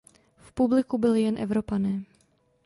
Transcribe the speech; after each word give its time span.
V 0.37 0.51
publiku 0.51 0.97
byli 0.97 1.21
jen 1.21 1.37
Evropané. 1.37 2.03